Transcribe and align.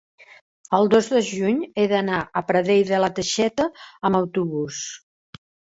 el 0.77 0.89
dos 0.93 1.09
de 1.15 1.21
juny 1.27 1.59
he 1.77 1.85
d'anar 1.93 2.23
a 2.41 2.45
Pradell 2.49 2.91
de 2.95 3.05
la 3.05 3.13
Teixeta 3.21 3.71
amb 4.11 4.23
autobús. 4.23 4.85